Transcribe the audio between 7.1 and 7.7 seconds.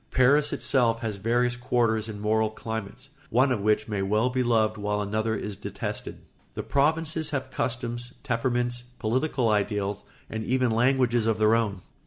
have